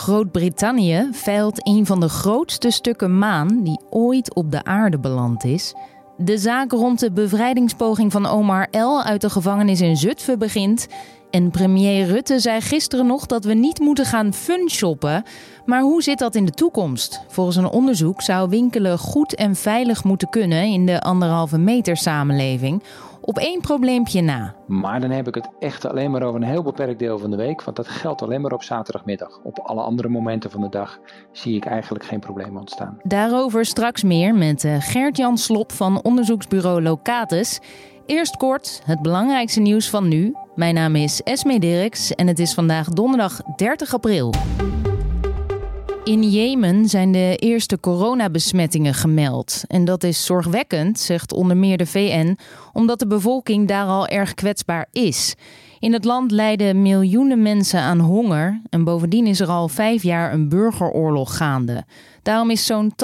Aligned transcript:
Groot-Brittannië 0.00 1.08
veilt 1.12 1.66
een 1.66 1.86
van 1.86 2.00
de 2.00 2.08
grootste 2.08 2.70
stukken 2.70 3.18
maan 3.18 3.62
die 3.62 3.80
ooit 3.90 4.34
op 4.34 4.50
de 4.50 4.64
aarde 4.64 4.98
beland 4.98 5.44
is. 5.44 5.74
De 6.16 6.38
zaak 6.38 6.72
rond 6.72 7.00
de 7.00 7.12
bevrijdingspoging 7.12 8.12
van 8.12 8.26
Omar 8.26 8.68
L. 8.70 9.02
uit 9.02 9.20
de 9.20 9.30
gevangenis 9.30 9.80
in 9.80 9.96
Zutphen 9.96 10.38
begint. 10.38 10.86
En 11.30 11.50
premier 11.50 12.06
Rutte 12.06 12.38
zei 12.38 12.60
gisteren 12.60 13.06
nog 13.06 13.26
dat 13.26 13.44
we 13.44 13.54
niet 13.54 13.78
moeten 13.78 14.04
gaan 14.04 14.32
funshoppen. 14.34 15.22
Maar 15.64 15.82
hoe 15.82 16.02
zit 16.02 16.18
dat 16.18 16.34
in 16.34 16.44
de 16.44 16.52
toekomst? 16.52 17.24
Volgens 17.28 17.56
een 17.56 17.70
onderzoek 17.70 18.22
zou 18.22 18.48
winkelen 18.48 18.98
goed 18.98 19.34
en 19.34 19.54
veilig 19.54 20.04
moeten 20.04 20.28
kunnen 20.28 20.64
in 20.64 20.86
de 20.86 21.00
anderhalve 21.00 21.58
meter 21.58 21.96
samenleving 21.96 22.82
op 23.20 23.38
één 23.38 23.60
probleempje 23.60 24.20
na. 24.20 24.54
Maar 24.66 25.00
dan 25.00 25.10
heb 25.10 25.28
ik 25.28 25.34
het 25.34 25.48
echt 25.58 25.84
alleen 25.86 26.10
maar 26.10 26.22
over 26.22 26.40
een 26.40 26.46
heel 26.46 26.62
beperkt 26.62 26.98
deel 26.98 27.18
van 27.18 27.30
de 27.30 27.36
week. 27.36 27.62
Want 27.62 27.76
dat 27.76 27.88
geldt 27.88 28.22
alleen 28.22 28.40
maar 28.40 28.52
op 28.52 28.62
zaterdagmiddag. 28.62 29.40
Op 29.42 29.58
alle 29.58 29.82
andere 29.82 30.08
momenten 30.08 30.50
van 30.50 30.60
de 30.60 30.68
dag 30.68 30.98
zie 31.32 31.56
ik 31.56 31.64
eigenlijk 31.64 32.04
geen 32.04 32.20
problemen 32.20 32.60
ontstaan. 32.60 32.98
Daarover 33.02 33.64
straks 33.64 34.02
meer 34.02 34.34
met 34.34 34.64
eh, 34.64 34.76
Gert-Jan 34.78 35.38
Slop 35.38 35.72
van 35.72 36.02
onderzoeksbureau 36.02 36.82
Locatus. 36.82 37.60
Eerst 38.06 38.36
kort 38.36 38.82
het 38.84 39.02
belangrijkste 39.02 39.60
nieuws 39.60 39.90
van 39.90 40.08
nu. 40.08 40.34
Mijn 40.54 40.74
naam 40.74 40.96
is 40.96 41.22
Esme 41.22 41.58
Dirks 41.58 42.14
en 42.14 42.26
het 42.26 42.38
is 42.38 42.54
vandaag 42.54 42.88
donderdag 42.88 43.40
30 43.56 43.94
april. 43.94 44.32
In 46.10 46.30
Jemen 46.30 46.88
zijn 46.88 47.12
de 47.12 47.36
eerste 47.36 47.80
coronabesmettingen 47.80 48.94
gemeld. 48.94 49.62
En 49.66 49.84
dat 49.84 50.04
is 50.04 50.24
zorgwekkend, 50.24 50.98
zegt 50.98 51.32
onder 51.32 51.56
meer 51.56 51.76
de 51.76 51.86
VN, 51.86 52.38
omdat 52.72 52.98
de 52.98 53.06
bevolking 53.06 53.68
daar 53.68 53.86
al 53.86 54.06
erg 54.06 54.34
kwetsbaar 54.34 54.86
is. 54.92 55.34
In 55.80 55.92
het 55.92 56.04
land 56.04 56.30
lijden 56.30 56.82
miljoenen 56.82 57.42
mensen 57.42 57.80
aan 57.80 57.98
honger 57.98 58.60
en 58.70 58.84
bovendien 58.84 59.26
is 59.26 59.40
er 59.40 59.48
al 59.48 59.68
vijf 59.68 60.02
jaar 60.02 60.32
een 60.32 60.48
burgeroorlog 60.48 61.36
gaande. 61.36 61.84
Daarom 62.22 62.50
is 62.50 62.66
zo'n 62.66 62.92
80% 62.92 62.96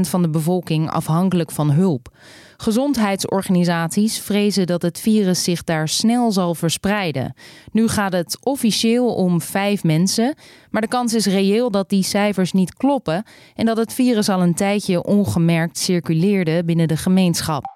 van 0.00 0.22
de 0.22 0.30
bevolking 0.30 0.90
afhankelijk 0.90 1.50
van 1.50 1.70
hulp. 1.70 2.08
Gezondheidsorganisaties 2.56 4.18
vrezen 4.18 4.66
dat 4.66 4.82
het 4.82 5.00
virus 5.00 5.44
zich 5.44 5.64
daar 5.64 5.88
snel 5.88 6.32
zal 6.32 6.54
verspreiden. 6.54 7.34
Nu 7.72 7.88
gaat 7.88 8.12
het 8.12 8.38
officieel 8.42 9.14
om 9.14 9.40
vijf 9.40 9.82
mensen, 9.82 10.34
maar 10.70 10.82
de 10.82 10.88
kans 10.88 11.14
is 11.14 11.26
reëel 11.26 11.70
dat 11.70 11.88
die 11.88 12.02
cijfers 12.02 12.52
niet 12.52 12.74
kloppen 12.74 13.24
en 13.54 13.66
dat 13.66 13.76
het 13.76 13.92
virus 13.92 14.28
al 14.28 14.42
een 14.42 14.54
tijdje 14.54 15.04
ongemerkt 15.04 15.78
circuleerde 15.78 16.64
binnen 16.64 16.88
de 16.88 16.96
gemeenschap. 16.96 17.73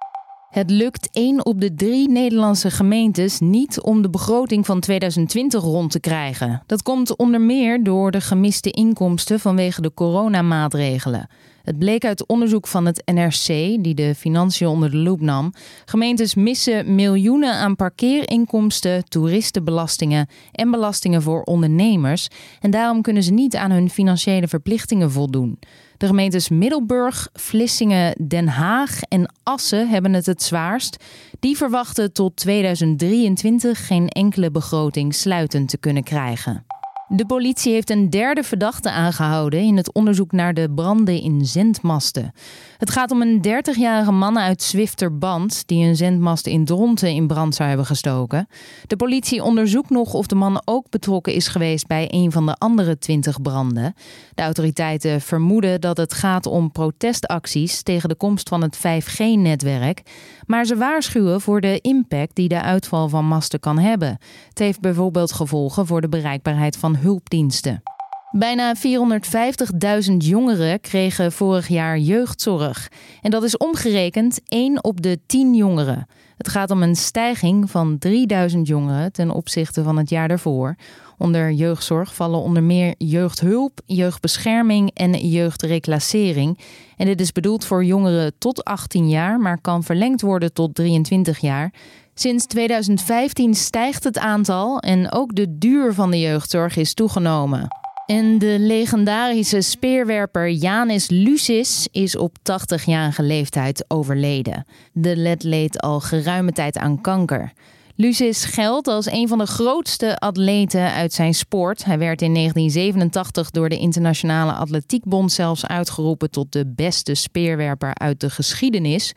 Het 0.48 0.70
lukt 0.70 1.08
één 1.12 1.46
op 1.46 1.60
de 1.60 1.74
drie 1.74 2.10
Nederlandse 2.10 2.70
gemeentes 2.70 3.40
niet 3.40 3.80
om 3.80 4.02
de 4.02 4.10
begroting 4.10 4.66
van 4.66 4.80
2020 4.80 5.62
rond 5.62 5.90
te 5.90 6.00
krijgen. 6.00 6.62
Dat 6.66 6.82
komt 6.82 7.16
onder 7.16 7.40
meer 7.40 7.82
door 7.82 8.10
de 8.10 8.20
gemiste 8.20 8.70
inkomsten 8.70 9.40
vanwege 9.40 9.80
de 9.80 9.94
coronamaatregelen. 9.94 11.28
Het 11.62 11.78
bleek 11.78 12.04
uit 12.04 12.26
onderzoek 12.26 12.66
van 12.66 12.86
het 12.86 13.02
NRC, 13.04 13.46
die 13.82 13.94
de 13.94 14.14
financiën 14.14 14.66
onder 14.66 14.90
de 14.90 14.96
loep 14.96 15.20
nam. 15.20 15.52
Gemeentes 15.84 16.34
missen 16.34 16.94
miljoenen 16.94 17.54
aan 17.54 17.76
parkeerinkomsten, 17.76 19.08
toeristenbelastingen 19.08 20.28
en 20.52 20.70
belastingen 20.70 21.22
voor 21.22 21.42
ondernemers. 21.42 22.28
En 22.60 22.70
daarom 22.70 23.02
kunnen 23.02 23.22
ze 23.22 23.32
niet 23.32 23.56
aan 23.56 23.70
hun 23.70 23.90
financiële 23.90 24.48
verplichtingen 24.48 25.10
voldoen. 25.10 25.58
De 25.98 26.06
gemeentes 26.06 26.48
Middelburg, 26.48 27.28
Vlissingen, 27.32 28.26
Den 28.28 28.48
Haag 28.48 29.00
en 29.02 29.34
Assen 29.42 29.88
hebben 29.88 30.12
het 30.12 30.26
het 30.26 30.42
zwaarst. 30.42 31.04
Die 31.40 31.56
verwachten 31.56 32.12
tot 32.12 32.36
2023 32.36 33.86
geen 33.86 34.08
enkele 34.08 34.50
begroting 34.50 35.14
sluitend 35.14 35.68
te 35.68 35.78
kunnen 35.78 36.02
krijgen. 36.02 36.64
De 37.10 37.26
politie 37.26 37.72
heeft 37.72 37.90
een 37.90 38.10
derde 38.10 38.42
verdachte 38.42 38.90
aangehouden 38.90 39.60
in 39.60 39.76
het 39.76 39.92
onderzoek 39.92 40.32
naar 40.32 40.54
de 40.54 40.70
branden 40.74 41.22
in 41.22 41.46
zendmasten. 41.46 42.32
Het 42.78 42.90
gaat 42.90 43.10
om 43.10 43.22
een 43.22 43.46
30-jarige 43.46 44.12
man 44.12 44.38
uit 44.38 44.62
Zwifterband 44.62 45.66
die 45.66 45.86
een 45.86 45.96
zendmast 45.96 46.46
in 46.46 46.64
Dronten 46.64 47.10
in 47.10 47.26
brand 47.26 47.54
zou 47.54 47.68
hebben 47.68 47.86
gestoken. 47.86 48.48
De 48.86 48.96
politie 48.96 49.42
onderzoekt 49.42 49.90
nog 49.90 50.14
of 50.14 50.26
de 50.26 50.34
man 50.34 50.62
ook 50.64 50.90
betrokken 50.90 51.32
is 51.32 51.48
geweest 51.48 51.86
bij 51.86 52.08
een 52.10 52.32
van 52.32 52.46
de 52.46 52.54
andere 52.54 52.98
20 52.98 53.42
branden. 53.42 53.94
De 54.34 54.42
autoriteiten 54.42 55.20
vermoeden 55.20 55.80
dat 55.80 55.96
het 55.96 56.14
gaat 56.14 56.46
om 56.46 56.72
protestacties 56.72 57.82
tegen 57.82 58.08
de 58.08 58.16
komst 58.16 58.48
van 58.48 58.62
het 58.62 58.78
5G-netwerk, 58.78 60.02
maar 60.46 60.64
ze 60.64 60.76
waarschuwen 60.76 61.40
voor 61.40 61.60
de 61.60 61.80
impact 61.80 62.34
die 62.34 62.48
de 62.48 62.62
uitval 62.62 63.08
van 63.08 63.24
masten 63.24 63.60
kan 63.60 63.78
hebben. 63.78 64.18
Het 64.48 64.58
heeft 64.58 64.80
bijvoorbeeld 64.80 65.32
gevolgen 65.32 65.86
voor 65.86 66.00
de 66.00 66.08
bereikbaarheid 66.08 66.76
van 66.76 66.96
hulpdiensten. 66.98 67.82
Bijna 68.30 68.74
450.000 68.76 70.16
jongeren 70.16 70.80
kregen 70.80 71.32
vorig 71.32 71.68
jaar 71.68 71.98
jeugdzorg. 71.98 72.88
En 73.22 73.30
dat 73.30 73.42
is 73.42 73.56
omgerekend 73.56 74.40
1 74.44 74.84
op 74.84 75.02
de 75.02 75.20
10 75.26 75.54
jongeren. 75.54 76.06
Het 76.36 76.48
gaat 76.48 76.70
om 76.70 76.82
een 76.82 76.96
stijging 76.96 77.70
van 77.70 77.98
3000 77.98 78.66
jongeren 78.66 79.12
ten 79.12 79.30
opzichte 79.30 79.82
van 79.82 79.96
het 79.96 80.10
jaar 80.10 80.28
daarvoor. 80.28 80.76
Onder 81.18 81.52
jeugdzorg 81.52 82.14
vallen 82.14 82.40
onder 82.40 82.62
meer 82.62 82.94
jeugdhulp, 82.98 83.80
jeugdbescherming 83.86 84.90
en 84.94 85.28
jeugdreclassering. 85.28 86.58
En 86.96 87.06
dit 87.06 87.20
is 87.20 87.32
bedoeld 87.32 87.64
voor 87.64 87.84
jongeren 87.84 88.32
tot 88.38 88.64
18 88.64 89.08
jaar, 89.08 89.40
maar 89.40 89.60
kan 89.60 89.82
verlengd 89.82 90.20
worden 90.20 90.52
tot 90.52 90.74
23 90.74 91.38
jaar. 91.38 91.72
Sinds 92.18 92.46
2015 92.46 93.54
stijgt 93.54 94.04
het 94.04 94.18
aantal 94.18 94.78
en 94.78 95.12
ook 95.12 95.34
de 95.34 95.58
duur 95.58 95.94
van 95.94 96.10
de 96.10 96.20
jeugdzorg 96.20 96.76
is 96.76 96.94
toegenomen. 96.94 97.68
En 98.06 98.38
de 98.38 98.56
legendarische 98.58 99.60
speerwerper 99.60 100.50
Janis 100.50 101.08
Lucis 101.08 101.88
is 101.90 102.16
op 102.16 102.36
80-jarige 102.38 103.22
leeftijd 103.22 103.84
overleden. 103.88 104.66
De 104.92 105.16
led 105.16 105.42
leed 105.42 105.80
al 105.80 106.00
geruime 106.00 106.52
tijd 106.52 106.78
aan 106.78 107.00
kanker. 107.00 107.52
Lucis 107.94 108.44
geldt 108.44 108.88
als 108.88 109.10
een 109.10 109.28
van 109.28 109.38
de 109.38 109.46
grootste 109.46 110.18
atleten 110.18 110.92
uit 110.92 111.12
zijn 111.12 111.34
sport. 111.34 111.84
Hij 111.84 111.98
werd 111.98 112.22
in 112.22 112.34
1987 112.34 113.50
door 113.50 113.68
de 113.68 113.78
Internationale 113.78 114.52
Atletiekbond 114.52 115.32
zelfs 115.32 115.66
uitgeroepen 115.66 116.30
tot 116.30 116.52
de 116.52 116.66
beste 116.66 117.14
speerwerper 117.14 117.94
uit 117.94 118.20
de 118.20 118.30
geschiedenis. 118.30 119.12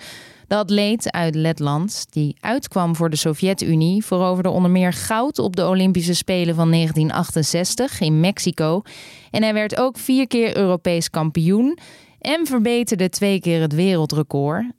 De 0.52 0.58
atleet 0.58 1.12
uit 1.12 1.36
Letland, 1.36 2.06
die 2.10 2.36
uitkwam 2.40 2.96
voor 2.96 3.10
de 3.10 3.16
Sovjet-Unie, 3.16 4.06
veroverde 4.06 4.50
onder 4.50 4.72
meer 4.72 4.94
goud 4.94 5.40
op 5.40 5.56
de 5.56 5.68
Olympische 5.68 6.14
Spelen 6.14 6.56
van 6.56 6.72
1968 6.72 8.00
in 8.00 8.20
Mexico. 8.20 8.82
En 9.30 9.44
hij 9.44 9.54
werd 9.54 9.80
ook 9.80 9.98
vier 9.98 10.28
keer 10.28 10.58
Europees 10.58 11.10
kampioen 11.10 11.78
en 12.20 12.48
verbeterde 12.48 13.10
twee 13.10 13.40
keer 13.40 13.62
het 13.62 13.74
wereldrecord. 13.74 14.64
93,80 14.64 14.72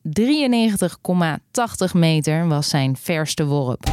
meter 1.92 2.48
was 2.48 2.68
zijn 2.68 2.96
verste 2.96 3.46
worp. 3.46 3.90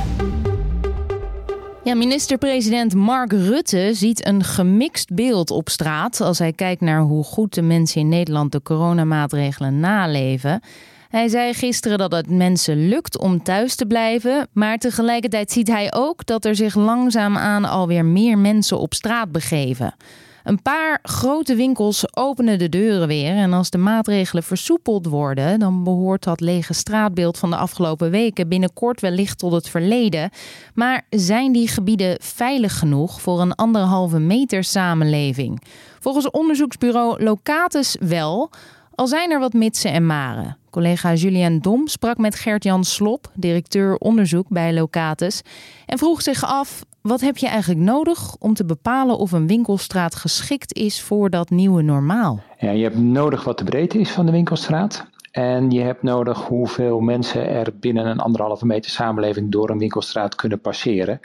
Ja, 1.83 1.95
minister-president 1.95 2.93
Mark 2.93 3.31
Rutte 3.31 3.89
ziet 3.93 4.25
een 4.25 4.43
gemixt 4.43 5.13
beeld 5.13 5.51
op 5.51 5.69
straat 5.69 6.21
als 6.21 6.39
hij 6.39 6.53
kijkt 6.53 6.81
naar 6.81 7.01
hoe 7.01 7.23
goed 7.23 7.53
de 7.53 7.61
mensen 7.61 8.01
in 8.01 8.09
Nederland 8.09 8.51
de 8.51 8.61
coronamaatregelen 8.61 9.79
naleven. 9.79 10.61
Hij 11.09 11.27
zei 11.27 11.53
gisteren 11.53 11.97
dat 11.97 12.11
het 12.11 12.29
mensen 12.29 12.87
lukt 12.87 13.19
om 13.19 13.43
thuis 13.43 13.75
te 13.75 13.85
blijven, 13.85 14.47
maar 14.53 14.77
tegelijkertijd 14.77 15.51
ziet 15.51 15.67
hij 15.67 15.93
ook 15.93 16.25
dat 16.25 16.45
er 16.45 16.55
zich 16.55 16.75
langzaamaan 16.75 17.65
alweer 17.65 18.05
meer 18.05 18.37
mensen 18.37 18.79
op 18.79 18.93
straat 18.93 19.31
begeven. 19.31 19.95
Een 20.43 20.61
paar 20.61 20.99
grote 21.01 21.55
winkels 21.55 22.15
openen 22.15 22.59
de 22.59 22.69
deuren 22.69 23.07
weer. 23.07 23.35
En 23.35 23.53
als 23.53 23.69
de 23.69 23.77
maatregelen 23.77 24.43
versoepeld 24.43 25.05
worden, 25.05 25.59
dan 25.59 25.83
behoort 25.83 26.23
dat 26.23 26.39
lege 26.39 26.73
straatbeeld 26.73 27.37
van 27.37 27.49
de 27.49 27.55
afgelopen 27.55 28.11
weken 28.11 28.47
binnenkort 28.47 29.01
wellicht 29.01 29.37
tot 29.37 29.51
het 29.51 29.69
verleden. 29.69 30.29
Maar 30.73 31.05
zijn 31.09 31.51
die 31.51 31.67
gebieden 31.67 32.17
veilig 32.21 32.79
genoeg 32.79 33.21
voor 33.21 33.41
een 33.41 33.55
anderhalve 33.55 34.19
meter 34.19 34.63
samenleving? 34.63 35.63
Volgens 35.99 36.29
onderzoeksbureau 36.29 37.23
Locatus 37.23 37.95
wel. 37.99 38.49
Al 38.95 39.07
zijn 39.07 39.31
er 39.31 39.39
wat 39.39 39.53
mitsen 39.53 39.91
en 39.91 40.05
maren. 40.05 40.58
Collega 40.69 41.13
Julien 41.13 41.59
Dom 41.59 41.87
sprak 41.87 42.17
met 42.17 42.35
Gert-Jan 42.35 42.83
Slop, 42.83 43.31
directeur 43.33 43.95
onderzoek 43.95 44.47
bij 44.49 44.73
Locatus, 44.73 45.41
en 45.85 45.97
vroeg 45.97 46.21
zich 46.21 46.43
af: 46.43 46.85
wat 47.01 47.21
heb 47.21 47.37
je 47.37 47.47
eigenlijk 47.47 47.81
nodig 47.81 48.35
om 48.39 48.53
te 48.53 48.65
bepalen 48.65 49.17
of 49.17 49.31
een 49.31 49.47
winkelstraat 49.47 50.15
geschikt 50.15 50.73
is 50.73 51.01
voor 51.01 51.29
dat 51.29 51.49
nieuwe 51.49 51.81
normaal? 51.81 52.39
Ja, 52.57 52.71
je 52.71 52.83
hebt 52.83 52.97
nodig 52.97 53.43
wat 53.43 53.57
de 53.57 53.63
breedte 53.63 53.99
is 53.99 54.11
van 54.11 54.25
de 54.25 54.31
winkelstraat. 54.31 55.07
En 55.31 55.71
je 55.71 55.81
hebt 55.81 56.03
nodig 56.03 56.45
hoeveel 56.45 56.99
mensen 56.99 57.49
er 57.49 57.73
binnen 57.79 58.05
een 58.05 58.19
anderhalve 58.19 58.65
meter 58.65 58.91
samenleving 58.91 59.51
door 59.51 59.69
een 59.69 59.77
winkelstraat 59.77 60.35
kunnen 60.35 60.61
passeren. 60.61 61.19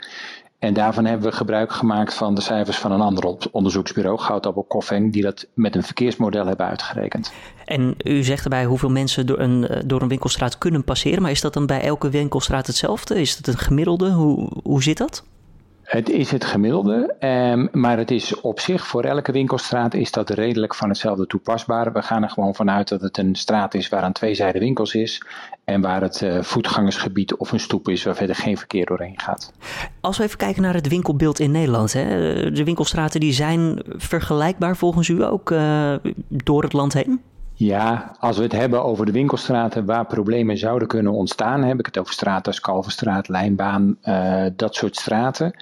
En 0.59 0.73
daarvan 0.73 1.05
hebben 1.05 1.29
we 1.29 1.35
gebruik 1.35 1.71
gemaakt 1.71 2.13
van 2.13 2.35
de 2.35 2.41
cijfers 2.41 2.77
van 2.77 2.91
een 2.91 3.01
ander 3.01 3.49
onderzoeksbureau, 3.51 4.17
Goudappel 4.17 4.63
Koffing, 4.63 5.13
die 5.13 5.21
dat 5.21 5.47
met 5.53 5.75
een 5.75 5.83
verkeersmodel 5.83 6.45
hebben 6.45 6.65
uitgerekend. 6.65 7.31
En 7.65 7.95
u 8.03 8.23
zegt 8.23 8.43
erbij 8.43 8.65
hoeveel 8.65 8.89
mensen 8.89 9.25
door 9.25 9.39
een, 9.39 9.67
eh, 9.67 9.81
door 9.85 10.01
een 10.01 10.07
winkelstraat 10.07 10.57
kunnen 10.57 10.83
passeren, 10.83 11.21
maar 11.21 11.31
is 11.31 11.41
dat 11.41 11.53
dan 11.53 11.65
bij 11.65 11.81
elke 11.81 12.09
winkelstraat 12.09 12.67
hetzelfde? 12.67 13.21
Is 13.21 13.37
dat 13.37 13.53
een 13.53 13.59
gemiddelde? 13.59 14.11
Hoe, 14.11 14.49
hoe 14.63 14.83
zit 14.83 14.97
dat? 14.97 15.23
Het 15.85 16.09
is 16.09 16.31
het 16.31 16.45
gemiddelde, 16.45 17.15
um, 17.19 17.69
maar 17.71 17.97
het 17.97 18.11
is 18.11 18.41
op 18.41 18.59
zich 18.59 18.87
voor 18.87 19.03
elke 19.03 19.31
winkelstraat 19.31 19.93
is 19.93 20.11
dat 20.11 20.29
redelijk 20.29 20.75
van 20.75 20.89
hetzelfde 20.89 21.27
toepasbaar. 21.27 21.93
We 21.93 22.01
gaan 22.01 22.23
er 22.23 22.29
gewoon 22.29 22.55
vanuit 22.55 22.87
dat 22.87 23.01
het 23.01 23.17
een 23.17 23.35
straat 23.35 23.73
is 23.73 23.89
waar 23.89 24.01
aan 24.01 24.11
twee 24.11 24.35
zijden 24.35 24.61
winkels 24.61 24.93
is 24.93 25.21
en 25.63 25.81
waar 25.81 26.01
het 26.01 26.21
uh, 26.21 26.41
voetgangersgebied 26.41 27.35
of 27.35 27.51
een 27.51 27.59
stoep 27.59 27.89
is 27.89 28.03
waar 28.03 28.15
verder 28.15 28.35
geen 28.35 28.57
verkeer 28.57 28.85
doorheen 28.85 29.19
gaat. 29.19 29.53
Als 30.01 30.17
we 30.17 30.23
even 30.23 30.37
kijken 30.37 30.61
naar 30.61 30.73
het 30.73 30.87
winkelbeeld 30.87 31.39
in 31.39 31.51
Nederland, 31.51 31.93
hè, 31.93 32.03
de 32.51 32.63
winkelstraten 32.63 33.19
die 33.19 33.33
zijn 33.33 33.83
vergelijkbaar 33.87 34.77
volgens 34.77 35.07
u 35.07 35.23
ook 35.23 35.51
uh, 35.51 35.95
door 36.29 36.63
het 36.63 36.73
land 36.73 36.93
heen? 36.93 37.21
Ja, 37.57 38.15
als 38.19 38.37
we 38.37 38.43
het 38.43 38.51
hebben 38.51 38.83
over 38.83 39.05
de 39.05 39.11
winkelstraten 39.11 39.85
waar 39.85 40.05
problemen 40.05 40.57
zouden 40.57 40.87
kunnen 40.87 41.11
ontstaan, 41.11 41.63
heb 41.63 41.79
ik 41.79 41.85
het 41.85 41.97
over 41.97 42.13
straten 42.13 42.45
als 42.45 42.59
Kalverstraat, 42.59 43.27
Lijnbaan, 43.27 43.97
uh, 44.03 44.45
dat 44.55 44.75
soort 44.75 44.95
straten. 44.95 45.53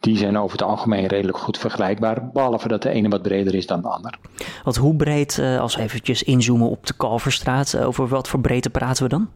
Die 0.00 0.16
zijn 0.16 0.38
over 0.38 0.58
het 0.58 0.66
algemeen 0.66 1.06
redelijk 1.06 1.38
goed 1.38 1.58
vergelijkbaar, 1.58 2.30
behalve 2.32 2.68
dat 2.68 2.82
de 2.82 2.90
ene 2.90 3.08
wat 3.08 3.22
breder 3.22 3.54
is 3.54 3.66
dan 3.66 3.82
de 3.82 3.88
ander. 3.88 4.18
Want 4.64 4.76
hoe 4.76 4.96
breed, 4.96 5.38
uh, 5.40 5.60
als 5.60 5.76
we 5.76 5.82
eventjes 5.82 6.22
inzoomen 6.22 6.68
op 6.68 6.86
de 6.86 6.94
Kalverstraat, 6.96 7.72
uh, 7.72 7.86
over 7.86 8.08
wat 8.08 8.28
voor 8.28 8.40
breedte 8.40 8.70
praten 8.70 9.02
we 9.02 9.08
dan? 9.08 9.28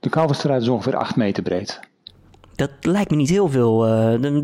De 0.00 0.08
Kalverstraat 0.08 0.62
is 0.62 0.68
ongeveer 0.68 0.96
8 0.96 1.16
meter 1.16 1.42
breed. 1.42 1.80
Dat 2.54 2.70
lijkt 2.80 3.10
me 3.10 3.16
niet 3.16 3.30
heel 3.30 3.48
veel, 3.48 3.86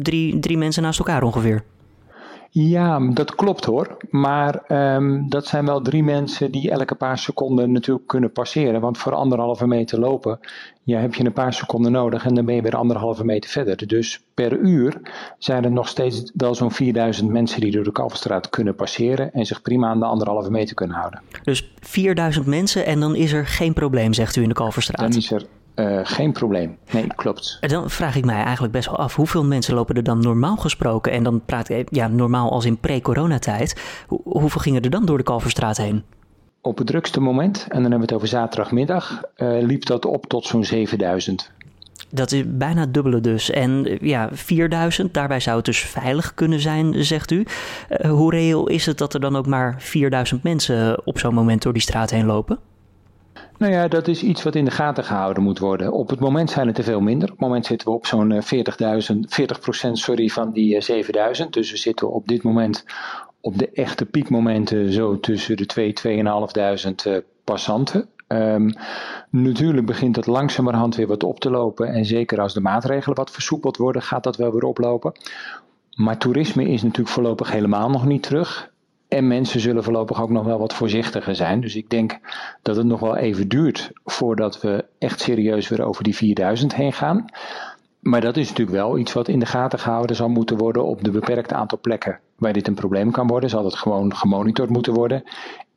drie, 0.03 0.39
drie 0.39 0.59
mensen 0.59 0.83
naast 0.83 0.99
elkaar 0.99 1.23
ongeveer. 1.23 1.65
Ja, 2.53 2.99
dat 3.13 3.35
klopt 3.35 3.65
hoor. 3.65 3.97
Maar 4.11 4.63
um, 4.97 5.29
dat 5.29 5.47
zijn 5.47 5.67
wel 5.67 5.81
drie 5.81 6.03
mensen 6.03 6.53
die 6.53 6.71
elke 6.71 6.95
paar 6.95 7.19
seconden 7.19 7.73
natuurlijk 7.73 8.07
kunnen 8.07 8.33
passeren. 8.33 8.81
Want 8.81 8.99
voor 8.99 9.15
anderhalve 9.15 9.67
meter 9.67 9.99
lopen 9.99 10.41
ja, 10.83 11.01
heb 11.01 11.15
je 11.15 11.25
een 11.25 11.33
paar 11.33 11.53
seconden 11.53 11.93
nodig 11.93 12.25
en 12.25 12.35
dan 12.35 12.45
ben 12.45 12.55
je 12.55 12.63
weer 12.63 12.77
anderhalve 12.77 13.25
meter 13.25 13.51
verder. 13.51 13.87
Dus 13.87 14.25
per 14.35 14.59
uur 14.59 15.01
zijn 15.39 15.65
er 15.65 15.71
nog 15.71 15.89
steeds 15.89 16.31
wel 16.35 16.55
zo'n 16.55 16.73
4000 16.73 17.31
mensen 17.31 17.61
die 17.61 17.71
door 17.71 17.85
de 17.85 17.93
Kalverstraat 17.93 18.49
kunnen 18.49 18.75
passeren 18.75 19.33
en 19.33 19.47
zich 19.47 19.63
prima 19.63 19.89
aan 19.89 19.99
de 19.99 20.05
anderhalve 20.05 20.51
meter 20.51 20.75
kunnen 20.75 20.97
houden. 20.97 21.23
Dus 21.43 21.73
4000 21.81 22.47
mensen 22.47 22.87
en 22.87 23.01
dan 23.01 23.15
is 23.15 23.33
er 23.33 23.47
geen 23.47 23.73
probleem, 23.73 24.13
zegt 24.13 24.37
u 24.37 24.43
in 24.43 24.49
de 24.49 24.55
Kalverstraat? 24.55 25.11
Dan 25.11 25.19
is 25.19 25.33
er 25.33 25.47
uh, 25.81 26.01
geen 26.03 26.33
probleem. 26.33 26.79
Nee, 26.91 27.07
klopt. 27.07 27.59
Dan 27.61 27.91
vraag 27.91 28.17
ik 28.17 28.25
mij 28.25 28.43
eigenlijk 28.43 28.73
best 28.73 28.87
wel 28.87 28.99
af, 28.99 29.15
hoeveel 29.15 29.45
mensen 29.45 29.75
lopen 29.75 29.95
er 29.95 30.03
dan 30.03 30.21
normaal 30.21 30.57
gesproken? 30.57 31.13
En 31.13 31.23
dan 31.23 31.43
praat 31.45 31.69
ik, 31.69 31.89
ja, 31.91 32.09
normaal 32.09 32.51
als 32.51 32.65
in 32.65 32.79
pre-coronatijd. 32.79 33.81
Hoe, 34.07 34.21
hoeveel 34.25 34.61
gingen 34.61 34.83
er 34.83 34.91
dan 34.91 35.05
door 35.05 35.19
de 35.19 35.25
Kalverstraat 35.25 35.77
heen? 35.77 36.05
Op 36.61 36.79
het 36.79 36.87
drukste 36.87 37.21
moment, 37.21 37.67
en 37.69 37.83
dan 37.83 37.91
hebben 37.91 37.99
we 37.99 38.05
het 38.05 38.13
over 38.13 38.29
zaterdagmiddag, 38.29 39.23
uh, 39.37 39.63
liep 39.63 39.87
dat 39.87 40.05
op 40.05 40.27
tot 40.27 40.47
zo'n 40.47 40.65
7000. 40.65 41.51
Dat 42.13 42.33
is 42.33 42.43
bijna 42.47 42.81
het 42.81 42.95
dubbele 42.95 43.21
dus. 43.21 43.51
En 43.51 43.99
ja, 44.01 44.29
4000, 44.33 45.15
daarbij 45.15 45.41
zou 45.41 45.57
het 45.57 45.65
dus 45.65 45.79
veilig 45.79 46.35
kunnen 46.35 46.61
zijn, 46.61 47.05
zegt 47.05 47.31
u. 47.31 47.45
Uh, 47.91 48.11
hoe 48.11 48.31
reëel 48.31 48.67
is 48.67 48.87
het 48.87 48.99
dat 48.99 49.15
er 49.15 49.21
dan 49.21 49.37
ook 49.37 49.47
maar 49.47 49.75
4000 49.79 50.43
mensen 50.43 51.07
op 51.07 51.19
zo'n 51.19 51.35
moment 51.35 51.63
door 51.63 51.73
die 51.73 51.83
straat 51.83 52.11
heen 52.11 52.27
lopen? 52.27 52.59
Nou 53.61 53.73
ja, 53.73 53.89
dat 53.89 54.09
is 54.09 54.23
iets 54.23 54.43
wat 54.43 54.55
in 54.55 54.65
de 54.65 54.71
gaten 54.71 55.05
gehouden 55.05 55.43
moet 55.43 55.59
worden. 55.59 55.93
Op 55.93 56.11
het 56.11 56.21
moment 56.21 56.51
zijn 56.51 56.67
het 56.67 56.79
er 56.79 56.85
veel 56.85 57.01
minder. 57.01 57.29
Op 57.29 57.39
het 57.39 57.47
moment 57.47 57.67
zitten 57.67 57.89
we 57.89 57.95
op 57.95 58.07
zo'n 58.07 58.33
40.000, 58.33 58.39
40% 59.89 59.93
sorry, 59.93 60.29
van 60.29 60.53
die 60.53 60.81
7000. 60.81 61.53
Dus 61.53 61.71
we 61.71 61.77
zitten 61.77 62.13
op 62.13 62.29
dit 62.29 62.43
moment 62.43 62.85
op 63.41 63.59
de 63.59 63.71
echte 63.71 64.07
piekmomenten 64.07 64.93
zo 64.93 65.21
tussen 65.21 65.57
de 65.57 65.67
2, 65.67 65.93
2.500 66.09 66.91
uh, 67.07 67.17
passanten. 67.45 68.09
Um, 68.29 68.73
natuurlijk 69.31 69.87
begint 69.87 70.17
het 70.17 70.27
langzamerhand 70.27 70.97
weer 70.97 71.07
wat 71.07 71.25
op 71.25 71.41
te 71.41 71.51
lopen. 71.51 71.93
En 71.93 72.05
zeker 72.05 72.41
als 72.41 72.55
de 72.55 72.61
maatregelen 72.61 73.17
wat 73.17 73.31
versoepeld 73.31 73.77
worden, 73.77 74.03
gaat 74.03 74.25
dat 74.25 74.37
wel 74.37 74.53
weer 74.53 74.65
oplopen. 74.65 75.13
Maar 75.95 76.19
toerisme 76.19 76.69
is 76.69 76.83
natuurlijk 76.83 77.15
voorlopig 77.15 77.53
helemaal 77.53 77.91
nog 77.91 78.07
niet 78.07 78.23
terug. 78.23 78.70
En 79.11 79.27
mensen 79.27 79.61
zullen 79.61 79.85
voorlopig 79.85 80.23
ook 80.23 80.31
nog 80.31 80.45
wel 80.45 80.59
wat 80.59 80.75
voorzichtiger 80.75 81.35
zijn. 81.35 81.61
Dus 81.61 81.77
ik 81.77 81.91
denk 81.91 82.19
dat 82.63 82.77
het 82.77 82.87
nog 82.87 83.01
wel 83.01 83.17
even 83.17 83.49
duurt 83.49 83.91
voordat 84.05 84.61
we 84.61 84.85
echt 84.99 85.21
serieus 85.21 85.69
weer 85.69 85.83
over 85.83 86.05
die 86.05 86.17
4000 86.17 86.75
heen 86.75 86.93
gaan. 86.93 87.25
Maar 88.01 88.21
dat 88.21 88.37
is 88.37 88.49
natuurlijk 88.49 88.77
wel 88.77 88.99
iets 88.99 89.13
wat 89.13 89.29
in 89.29 89.39
de 89.39 89.47
gaten 89.47 89.79
gehouden 89.79 90.17
zal 90.17 90.29
moeten 90.29 90.57
worden 90.57 90.85
op 90.85 91.05
de 91.05 91.11
beperkte 91.11 91.55
aantal 91.55 91.79
plekken 91.81 92.21
waar 92.37 92.53
dit 92.53 92.69
een 92.69 92.75
probleem 92.75 93.11
kan 93.11 93.27
worden. 93.27 93.51
Zal 93.51 93.65
het 93.65 93.75
gewoon 93.75 94.17
gemonitord 94.17 94.71
moeten 94.71 94.95
worden. 94.95 95.23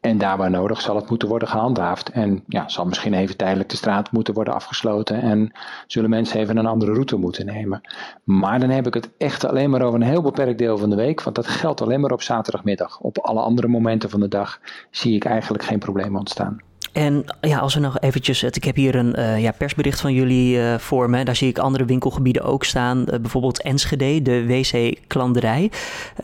En 0.03 0.17
daar 0.17 0.37
waar 0.37 0.49
nodig 0.49 0.81
zal 0.81 0.95
het 0.95 1.09
moeten 1.09 1.27
worden 1.27 1.47
gehandhaafd. 1.47 2.09
En 2.09 2.43
ja, 2.47 2.69
zal 2.69 2.85
misschien 2.85 3.13
even 3.13 3.37
tijdelijk 3.37 3.69
de 3.69 3.75
straat 3.75 4.11
moeten 4.11 4.33
worden 4.33 4.53
afgesloten. 4.53 5.21
En 5.21 5.51
zullen 5.87 6.09
mensen 6.09 6.39
even 6.39 6.57
een 6.57 6.65
andere 6.65 6.93
route 6.93 7.15
moeten 7.15 7.45
nemen. 7.45 7.81
Maar 8.23 8.59
dan 8.59 8.69
heb 8.69 8.87
ik 8.87 8.93
het 8.93 9.09
echt 9.17 9.45
alleen 9.45 9.69
maar 9.69 9.81
over 9.81 10.01
een 10.01 10.07
heel 10.07 10.21
beperkt 10.21 10.57
deel 10.57 10.77
van 10.77 10.89
de 10.89 10.95
week. 10.95 11.21
Want 11.21 11.35
dat 11.35 11.47
geldt 11.47 11.81
alleen 11.81 11.99
maar 11.99 12.11
op 12.11 12.21
zaterdagmiddag. 12.21 12.99
Op 12.99 13.17
alle 13.17 13.41
andere 13.41 13.67
momenten 13.67 14.09
van 14.09 14.19
de 14.19 14.27
dag 14.27 14.59
zie 14.91 15.15
ik 15.15 15.25
eigenlijk 15.25 15.63
geen 15.63 15.79
problemen 15.79 16.19
ontstaan. 16.19 16.61
En 16.93 17.23
ja, 17.41 17.57
als 17.57 17.73
we 17.73 17.79
nog 17.79 17.99
eventjes, 17.99 18.43
ik 18.43 18.63
heb 18.63 18.75
hier 18.75 18.95
een 18.95 19.19
uh, 19.19 19.41
ja, 19.41 19.51
persbericht 19.51 20.01
van 20.01 20.13
jullie 20.13 20.57
uh, 20.57 20.77
voor 20.77 21.09
me. 21.09 21.23
Daar 21.23 21.35
zie 21.35 21.47
ik 21.47 21.57
andere 21.57 21.85
winkelgebieden 21.85 22.43
ook 22.43 22.63
staan. 22.63 22.97
Uh, 22.99 23.19
bijvoorbeeld 23.19 23.61
Enschede, 23.61 24.21
de 24.21 24.45
WC-klanderij. 24.45 25.71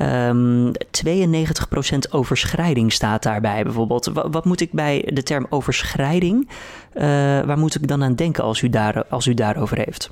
Um, 0.01 0.71
92% 0.71 0.71
overschrijding 2.09 2.93
staat 2.93 3.23
daarbij 3.23 3.63
bijvoorbeeld. 3.63 4.05
Wat, 4.05 4.27
wat, 4.31 4.45
moet 4.45 4.61
ik 4.61 4.71
bij 4.71 5.09
de 5.13 5.23
term 5.23 5.45
overschrijding, 5.49 6.49
waar 7.45 7.57
moet 7.57 7.75
ik 7.75 7.87
dan 7.87 8.03
aan 8.03 8.15
denken 8.15 8.43
als 8.43 8.61
u, 8.61 8.69
daar, 8.69 9.05
als 9.07 9.27
u 9.27 9.33
daarover 9.33 9.77
heeft? 9.77 10.11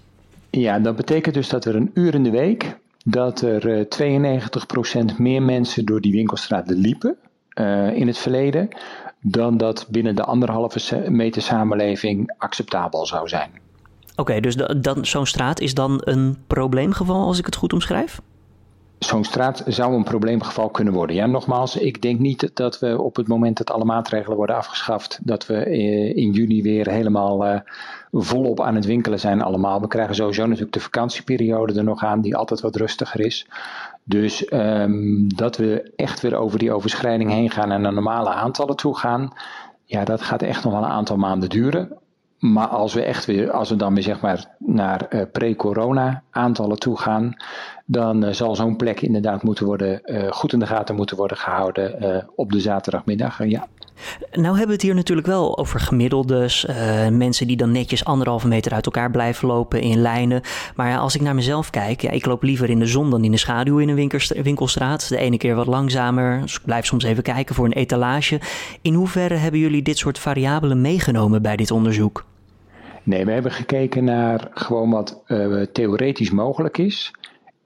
Ja, 0.50 0.80
dat 0.80 0.96
betekent 0.96 1.36
dus 1.36 1.50
dat 1.50 1.66
er 1.66 1.76
een 1.76 1.92
uur 1.94 2.14
in 2.14 2.24
de 2.24 2.30
week, 2.30 2.78
dat 3.06 3.42
er 3.42 3.88
92% 5.14 5.18
meer 5.18 5.42
mensen 5.42 5.86
door 5.86 6.02
die 6.02 6.12
winkelstraat 6.12 6.70
liepen 6.70 7.18
in 7.94 8.08
het 8.08 8.18
verleden 8.18 8.70
dan 9.22 9.58
dat 9.58 9.88
binnen 9.90 10.16
de 10.16 10.24
anderhalve 10.24 11.10
meter 11.10 11.42
samenleving 11.42 12.34
acceptabel 12.38 13.06
zou 13.06 13.28
zijn. 13.28 13.52
Oké, 14.16 14.40
dus 14.40 14.56
dan, 14.56 15.06
zo'n 15.06 15.26
straat 15.26 15.60
is 15.60 15.74
dan 15.74 16.02
een 16.04 16.38
probleemgeval 16.48 17.26
als 17.26 17.40
ik 17.40 17.46
het 17.46 17.56
goed 17.56 17.74
omschrijf? 17.74 18.22
Zo'n 19.00 19.24
straat 19.24 19.64
zou 19.68 19.94
een 19.94 20.04
probleemgeval 20.04 20.70
kunnen 20.70 20.94
worden. 20.94 21.16
Ja, 21.16 21.26
nogmaals, 21.26 21.76
ik 21.76 22.02
denk 22.02 22.20
niet 22.20 22.52
dat 22.54 22.80
we 22.80 23.02
op 23.02 23.16
het 23.16 23.28
moment 23.28 23.58
dat 23.58 23.72
alle 23.72 23.86
maatregelen 23.86 24.38
worden 24.38 24.56
afgeschaft, 24.56 25.20
dat 25.24 25.46
we 25.46 25.56
eh, 25.56 26.16
in 26.16 26.32
juni 26.32 26.62
weer 26.62 26.90
helemaal 26.90 27.46
uh, 27.46 27.60
volop 28.12 28.62
aan 28.62 28.76
het 28.76 28.86
winkelen 28.86 29.20
zijn 29.20 29.42
allemaal. 29.42 29.82
We 29.82 29.88
krijgen 29.88 30.16
sowieso 30.16 30.46
natuurlijk 30.46 30.74
de 30.74 30.80
vakantieperiode 30.80 31.74
er 31.74 31.84
nog 31.84 32.04
aan, 32.04 32.22
die 32.22 32.36
altijd 32.36 32.62
wat 32.62 32.76
rustiger 32.76 33.20
is. 33.20 33.48
Dus 34.10 34.52
um, 34.54 35.36
dat 35.36 35.58
we 35.58 35.92
echt 35.96 36.22
weer 36.22 36.36
over 36.36 36.60
die 36.60 36.72
overschrijding 36.72 37.32
heen 37.32 37.50
gaan 37.50 37.72
en 37.72 37.82
naar 37.82 37.94
normale 37.94 38.30
aantallen 38.30 38.76
toe 38.76 38.98
gaan, 38.98 39.34
ja, 39.84 40.04
dat 40.04 40.22
gaat 40.22 40.42
echt 40.42 40.64
nog 40.64 40.74
wel 40.74 40.84
een 40.84 40.90
aantal 40.90 41.18
maanden 41.18 41.50
duren. 41.50 41.98
Maar 42.40 42.68
als 42.68 42.94
we 42.94 43.04
echt 43.04 43.26
weer, 43.26 43.52
als 43.52 43.70
we 43.70 43.76
dan 43.76 43.94
weer 43.94 44.04
zeg 44.04 44.22
maar 44.22 44.56
naar 44.60 45.06
uh, 45.10 45.22
pre-corona 45.32 46.24
aantallen 46.32 46.80
toe 46.80 46.98
gaan, 46.98 47.36
dan 47.90 48.26
uh, 48.26 48.32
zal 48.32 48.56
zo'n 48.56 48.76
plek 48.76 49.02
inderdaad 49.02 49.44
moeten 49.44 49.66
worden, 49.66 50.02
uh, 50.06 50.32
goed 50.32 50.54
in 50.54 50.60
de 50.60 50.68
gaten 50.68 50.96
moeten 50.96 51.18
worden 51.18 51.38
gehouden 51.38 52.26
op 52.36 52.52
de 52.52 52.60
zaterdagmiddag. 52.60 53.48
ja. 53.48 53.68
Nou 54.32 54.48
hebben 54.48 54.68
we 54.68 54.74
het 54.74 54.82
hier 54.82 54.96
natuurlijk 54.96 55.28
wel 55.28 55.58
over 55.58 55.80
gemiddeldes. 55.80 56.66
Mensen 57.12 57.48
die 57.48 57.58
dan 57.58 57.72
netjes 57.72 58.06
anderhalve 58.06 58.48
meter 58.48 58.74
uit 58.74 58.86
elkaar 58.86 59.12
blijven 59.12 59.48
lopen 59.48 59.82
in 59.82 60.02
lijnen. 60.02 60.42
Maar 60.76 60.90
ja, 60.90 60.98
als 60.98 61.16
ik 61.16 61.22
naar 61.22 61.36
mezelf 61.36 61.70
kijk, 61.70 62.02
ja, 62.02 62.10
ik 62.10 62.26
loop 62.26 62.44
liever 62.44 62.70
in 62.70 62.80
de 62.80 62.86
zon 62.86 63.10
dan 63.10 63.24
in 63.24 63.32
de 63.32 63.38
schaduw 63.38 63.78
in 63.78 63.90
een 63.90 64.10
winkelstraat. 64.44 65.10
De 65.10 65.18
ene 65.18 65.38
keer 65.38 65.56
wat 65.56 65.68
langzamer. 65.68 66.42
Dus 66.42 66.56
ik 66.56 66.62
blijf 66.66 66.86
soms 66.86 67.04
even 67.04 67.24
kijken 67.24 67.56
voor 67.56 67.66
een 67.66 67.74
etalage. 67.74 68.40
In 68.82 68.94
hoeverre 68.94 69.36
hebben 69.36 69.60
jullie 69.60 69.82
dit 69.82 69.98
soort 69.98 70.20
variabelen 70.20 70.82
meegenomen 70.82 71.42
bij 71.42 71.56
dit 71.56 71.72
onderzoek? 71.72 72.26
Nee, 73.04 73.26
we 73.26 73.32
hebben 73.32 73.52
gekeken 73.52 74.04
naar 74.04 74.48
gewoon 74.54 74.90
wat 74.90 75.22
uh, 75.28 75.62
theoretisch 75.62 76.32
mogelijk 76.32 76.78
is 76.78 77.14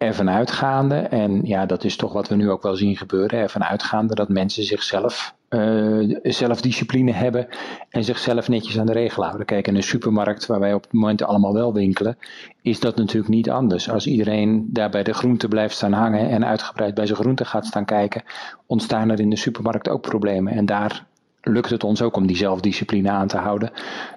ervan 0.02 0.30
uitgaande, 0.30 0.96
en 0.96 1.42
ja, 1.44 1.66
dat 1.66 1.84
is 1.84 1.96
toch 1.96 2.14
wat 2.14 2.28
we 2.28 2.36
nu 2.36 2.50
ook 2.50 2.64
wel 2.64 2.76
zien 2.76 2.98
gebeuren, 2.98 3.40
ervan 3.40 3.64
uitgaande 3.64 4.16
dat 4.16 4.30
mensen 4.30 4.64
zichzelf 4.64 5.36
uh, 5.50 6.18
zelfdiscipline 6.24 7.12
hebben 7.12 7.48
en 7.90 8.04
zichzelf 8.04 8.48
netjes 8.50 8.80
aan 8.80 8.86
de 8.86 8.92
regelen 8.92 9.26
houden. 9.26 9.48
Kijk, 9.48 9.68
in 9.68 9.76
een 9.76 9.84
supermarkt 9.84 10.46
waar 10.46 10.60
wij 10.60 10.74
op 10.74 10.84
het 10.84 10.94
moment 10.94 11.24
allemaal 11.24 11.54
wel 11.54 11.74
winkelen, 11.74 12.18
is 12.62 12.80
dat 12.80 12.96
natuurlijk 12.96 13.34
niet 13.34 13.50
anders. 13.50 13.90
Als 13.90 14.08
iedereen 14.08 14.70
daar 14.70 14.90
bij 14.90 15.04
de 15.04 15.14
groente 15.14 15.48
blijft 15.48 15.76
staan 15.76 15.94
hangen 15.94 16.30
en 16.30 16.46
uitgebreid 16.46 16.94
bij 16.94 17.06
zijn 17.06 17.20
groente 17.20 17.46
gaat 17.46 17.66
staan 17.66 17.86
kijken, 17.86 18.24
ontstaan 18.66 19.10
er 19.10 19.20
in 19.20 19.30
de 19.30 19.36
supermarkt 19.36 19.90
ook 19.90 20.02
problemen. 20.02 20.54
En 20.54 20.66
daar 20.66 21.06
lukt 21.42 21.70
het 21.70 21.84
ons 21.84 22.02
ook 22.02 22.16
om 22.16 22.28
die 22.28 22.36
zelfdiscipline 22.36 23.10
aan 23.10 23.28
te 23.28 23.38
houden. 23.38 23.72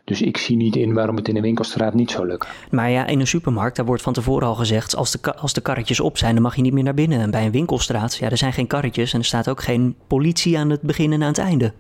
Dus 0.05 0.23
ik 0.23 0.37
zie 0.37 0.57
niet 0.57 0.77
in 0.77 0.95
waarom 0.95 1.17
het 1.17 1.29
in 1.29 1.35
de 1.35 1.41
winkelstraat 1.41 1.95
niet 1.95 2.11
zou 2.11 2.27
lukken. 2.27 2.49
Maar 2.71 2.91
ja, 2.91 3.07
in 3.07 3.21
een 3.21 3.27
supermarkt, 3.27 3.77
daar 3.77 3.87
wordt 3.87 4.03
van 4.03 4.13
tevoren 4.13 4.49
al 4.49 4.55
gezegd... 4.55 4.97
als 4.97 5.11
de, 5.11 5.35
als 5.37 5.53
de 5.53 5.61
karretjes 5.61 6.01
op 6.01 6.19
zijn, 6.19 6.35
dan 6.35 6.43
mag 6.43 6.57
je 6.57 6.63
niet 6.63 6.73
meer 6.73 6.83
naar 6.83 6.95
binnen. 6.95 7.21
En 7.21 7.31
bij 7.31 7.45
een 7.45 7.53
winkelstraat, 7.53 8.17
ja, 8.17 8.31
er 8.31 8.37
zijn 8.37 8.53
geen 8.53 8.67
karretjes... 8.67 9.13
en 9.13 9.19
er 9.19 9.25
staat 9.25 9.49
ook 9.49 9.63
geen 9.63 9.97
politie 10.07 10.59
aan 10.59 10.71
het 10.71 10.81
begin 10.81 11.13
en 11.13 11.23
aan 11.23 11.29
het 11.29 11.39
einde. 11.39 11.73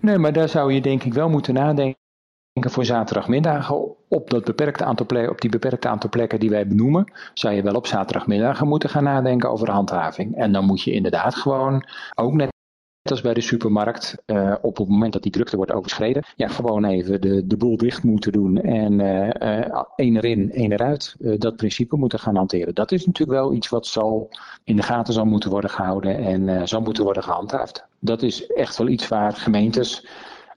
Nee, 0.00 0.18
maar 0.18 0.32
daar 0.32 0.48
zou 0.48 0.72
je 0.72 0.80
denk 0.80 1.02
ik 1.02 1.14
wel 1.14 1.28
moeten 1.28 1.54
nadenken 1.54 1.96
voor 2.52 2.84
zaterdagmiddagen 2.84 3.96
op, 4.08 4.30
dat 4.30 4.44
beperkte 4.44 4.84
aantal 4.84 5.06
plekken, 5.06 5.32
op 5.32 5.40
die 5.40 5.50
beperkte 5.50 5.88
aantal 5.88 6.10
plekken 6.10 6.40
die 6.40 6.50
wij 6.50 6.66
benoemen, 6.66 7.12
zou 7.34 7.54
je 7.54 7.62
wel 7.62 7.74
op 7.74 7.86
zaterdagmiddagen 7.86 8.68
moeten 8.68 8.88
gaan 8.88 9.04
nadenken 9.04 9.50
over 9.50 9.70
handhaving. 9.70 10.36
En 10.36 10.52
dan 10.52 10.64
moet 10.64 10.82
je 10.82 10.92
inderdaad 10.92 11.34
gewoon, 11.34 11.84
ook 12.14 12.32
net 12.32 12.56
als 13.02 13.20
bij 13.20 13.34
de 13.34 13.40
supermarkt, 13.40 14.22
uh, 14.26 14.54
op 14.62 14.76
het 14.76 14.88
moment 14.88 15.12
dat 15.12 15.22
die 15.22 15.32
drukte 15.32 15.56
wordt 15.56 15.72
overschreden, 15.72 16.24
ja, 16.36 16.48
gewoon 16.48 16.84
even 16.84 17.20
de, 17.20 17.46
de 17.46 17.56
boel 17.56 17.76
dicht 17.76 18.02
moeten 18.02 18.32
doen 18.32 18.60
en 18.60 18.98
uh, 18.98 19.58
uh, 19.58 19.82
één 19.96 20.16
erin, 20.16 20.52
één 20.52 20.72
eruit, 20.72 21.16
dat 21.18 21.56
principe 21.56 21.96
moeten 21.96 22.18
gaan 22.18 22.36
hanteren. 22.36 22.74
Dat 22.74 22.92
is 22.92 23.06
natuurlijk 23.06 23.38
wel 23.38 23.52
iets 23.52 23.68
wat 23.68 23.86
zal 23.86 24.30
in 24.64 24.76
de 24.76 24.82
gaten 24.82 25.14
zal 25.14 25.24
moeten 25.24 25.50
worden 25.50 25.70
gehouden 25.70 26.18
en 26.18 26.68
zal 26.68 26.80
moeten 26.80 27.04
worden 27.04 27.22
gehandhaafd. 27.22 27.86
Dat 27.98 28.22
is 28.22 28.46
echt 28.46 28.76
wel 28.76 28.88
iets 28.88 29.08
waar 29.08 29.32
gemeentes 29.32 30.06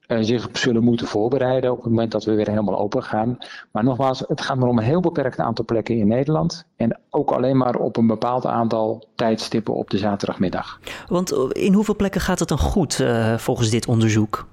zich 0.06 0.48
zullen 0.52 0.84
moeten 0.84 1.06
voorbereiden 1.06 1.70
op 1.70 1.76
het 1.76 1.86
moment 1.86 2.12
dat 2.12 2.24
we 2.24 2.34
weer 2.34 2.48
helemaal 2.48 2.78
open 2.78 3.02
gaan. 3.02 3.38
Maar 3.70 3.84
nogmaals, 3.84 4.24
het 4.28 4.40
gaat 4.40 4.56
maar 4.56 4.68
om 4.68 4.78
een 4.78 4.84
heel 4.84 5.00
beperkt 5.00 5.38
aantal 5.38 5.64
plekken 5.64 5.96
in 5.96 6.08
Nederland. 6.08 6.64
En 6.76 6.98
ook 7.10 7.30
alleen 7.30 7.56
maar 7.56 7.74
op 7.74 7.96
een 7.96 8.06
bepaald 8.06 8.46
aantal 8.46 9.08
tijdstippen 9.14 9.74
op 9.74 9.90
de 9.90 9.98
zaterdagmiddag. 9.98 10.80
Want 11.08 11.32
in 11.52 11.72
hoeveel 11.72 11.96
plekken 11.96 12.20
gaat 12.20 12.38
het 12.38 12.48
dan 12.48 12.58
goed 12.58 12.98
uh, 12.98 13.38
volgens 13.38 13.70
dit 13.70 13.86
onderzoek? 13.86 14.46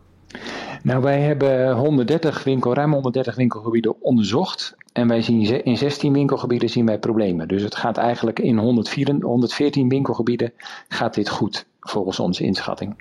Nou, 0.83 1.01
wij 1.01 1.21
hebben 1.21 1.75
130 1.75 2.43
winkel, 2.43 2.73
ruim 2.73 2.93
130 2.93 3.35
winkelgebieden 3.35 4.01
onderzocht. 4.01 4.75
En 4.93 5.07
wij 5.07 5.21
zien 5.21 5.65
in 5.65 5.77
16 5.77 6.13
winkelgebieden 6.13 6.69
zien 6.69 6.85
wij 6.85 6.99
problemen. 6.99 7.47
Dus 7.47 7.61
het 7.61 7.75
gaat 7.75 7.97
eigenlijk 7.97 8.39
in 8.39 8.57
104, 8.57 9.15
114 9.21 9.89
winkelgebieden 9.89 10.53
gaat 10.87 11.13
dit 11.13 11.29
goed 11.29 11.65
volgens 11.79 12.19
onze 12.19 12.43
inschatting. 12.43 12.95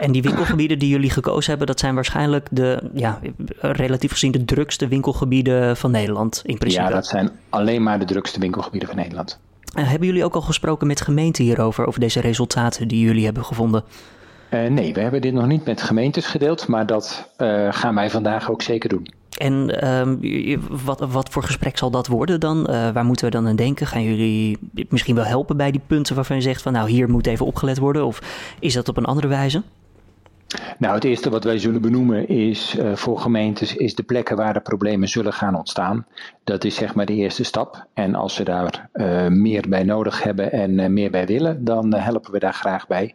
En 0.00 0.12
die 0.12 0.22
winkelgebieden 0.22 0.78
die 0.78 0.88
jullie 0.88 1.10
gekozen 1.10 1.48
hebben, 1.48 1.66
dat 1.66 1.80
zijn 1.80 1.94
waarschijnlijk 1.94 2.48
de, 2.50 2.90
ja, 2.94 3.20
relatief 3.60 4.10
gezien 4.10 4.32
de 4.32 4.44
drukste 4.44 4.88
winkelgebieden 4.88 5.76
van 5.76 5.90
Nederland 5.90 6.42
in 6.44 6.58
principe. 6.58 6.82
Ja, 6.82 6.90
dat 6.90 7.06
zijn 7.06 7.30
alleen 7.48 7.82
maar 7.82 7.98
de 7.98 8.04
drukste 8.04 8.40
winkelgebieden 8.40 8.88
van 8.88 8.98
Nederland. 8.98 9.38
Uh, 9.78 9.88
hebben 9.88 10.06
jullie 10.08 10.24
ook 10.24 10.34
al 10.34 10.40
gesproken 10.40 10.86
met 10.86 11.00
gemeenten 11.00 11.44
hierover, 11.44 11.86
over 11.86 12.00
deze 12.00 12.20
resultaten 12.20 12.88
die 12.88 13.04
jullie 13.04 13.24
hebben 13.24 13.44
gevonden? 13.44 13.84
Uh, 14.50 14.66
nee, 14.66 14.94
we 14.94 15.00
hebben 15.00 15.20
dit 15.20 15.32
nog 15.32 15.46
niet 15.46 15.64
met 15.64 15.82
gemeentes 15.82 16.26
gedeeld, 16.26 16.66
maar 16.66 16.86
dat 16.86 17.30
uh, 17.38 17.72
gaan 17.72 17.94
wij 17.94 18.10
vandaag 18.10 18.50
ook 18.50 18.62
zeker 18.62 18.88
doen. 18.88 19.12
En 19.34 19.84
uh, 19.84 20.58
wat, 20.84 21.00
wat 21.00 21.28
voor 21.28 21.42
gesprek 21.42 21.78
zal 21.78 21.90
dat 21.90 22.06
worden 22.06 22.40
dan? 22.40 22.58
Uh, 22.58 22.90
waar 22.90 23.04
moeten 23.04 23.24
we 23.24 23.30
dan 23.30 23.46
aan 23.46 23.56
denken? 23.56 23.86
Gaan 23.86 24.02
jullie 24.02 24.58
misschien 24.88 25.14
wel 25.14 25.24
helpen 25.24 25.56
bij 25.56 25.70
die 25.70 25.80
punten 25.86 26.14
waarvan 26.14 26.36
je 26.36 26.42
zegt 26.42 26.62
van 26.62 26.72
nou 26.72 26.90
hier 26.90 27.10
moet 27.10 27.26
even 27.26 27.46
opgelet 27.46 27.78
worden? 27.78 28.06
Of 28.06 28.22
is 28.60 28.74
dat 28.74 28.88
op 28.88 28.96
een 28.96 29.04
andere 29.04 29.28
wijze? 29.28 29.62
Nou, 30.78 30.94
het 30.94 31.04
eerste 31.04 31.30
wat 31.30 31.44
wij 31.44 31.58
zullen 31.58 31.80
benoemen 31.80 32.28
is 32.28 32.76
uh, 32.78 32.94
voor 32.94 33.18
gemeentes 33.18 33.76
is 33.76 33.94
de 33.94 34.02
plekken 34.02 34.36
waar 34.36 34.52
de 34.52 34.60
problemen 34.60 35.08
zullen 35.08 35.32
gaan 35.32 35.54
ontstaan. 35.54 36.06
Dat 36.44 36.64
is 36.64 36.74
zeg 36.74 36.94
maar 36.94 37.06
de 37.06 37.14
eerste 37.14 37.44
stap. 37.44 37.86
En 37.94 38.14
als 38.14 38.34
ze 38.34 38.44
daar 38.44 38.88
uh, 38.94 39.26
meer 39.26 39.64
bij 39.68 39.82
nodig 39.82 40.22
hebben 40.22 40.52
en 40.52 40.78
uh, 40.78 40.86
meer 40.86 41.10
bij 41.10 41.26
willen, 41.26 41.64
dan 41.64 41.94
helpen 41.94 42.32
we 42.32 42.38
daar 42.38 42.54
graag 42.54 42.86
bij. 42.86 43.14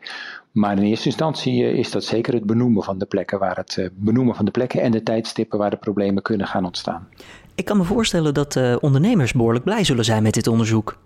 Maar 0.52 0.78
in 0.78 0.84
eerste 0.84 1.06
instantie 1.06 1.74
is 1.74 1.92
dat 1.92 2.04
zeker 2.04 2.34
het 2.34 2.46
benoemen 2.46 2.84
van 2.84 2.98
de 2.98 3.06
plekken 3.06 3.40
waar 3.40 3.56
het 3.56 3.90
benoemen 3.94 4.36
van 4.36 4.46
de 4.46 4.52
plekken 4.52 4.82
en 4.82 4.92
de 4.92 5.04
tijdstippen 5.04 5.60
waar 5.60 5.70
de 5.70 5.78
problemen 5.78 6.24
kunnen 6.24 6.48
gaan 6.48 6.66
ontstaan. 6.66 7.08
Ik 7.56 7.66
kan 7.66 7.78
me 7.78 7.84
voorstellen 7.84 8.34
dat 8.34 8.80
ondernemers 8.80 9.34
behoorlijk 9.34 9.66
blij 9.66 9.84
zullen 9.84 10.06
zijn 10.06 10.24
met 10.24 10.34
dit 10.34 10.48
onderzoek. 10.48 10.98